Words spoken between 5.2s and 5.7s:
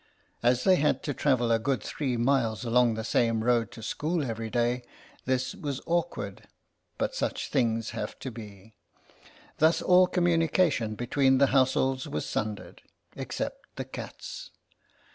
this